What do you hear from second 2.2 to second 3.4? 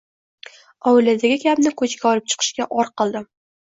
chiqishga or qildim